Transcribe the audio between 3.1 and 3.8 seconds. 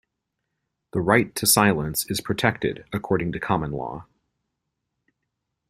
to common